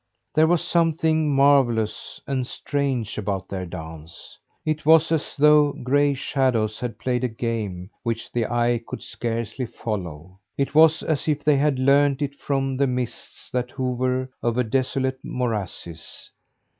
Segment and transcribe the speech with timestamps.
[0.33, 4.39] There was something marvellous and strange about their dance.
[4.65, 9.67] It was as though gray shadows had played a game which the eye could scarcely
[9.67, 10.39] follow.
[10.57, 15.19] It was as if they had learned it from the mists that hover over desolate
[15.23, 16.31] morasses.